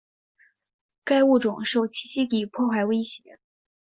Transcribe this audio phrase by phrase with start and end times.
[1.03, 3.37] 该物种受栖息地破坏威胁。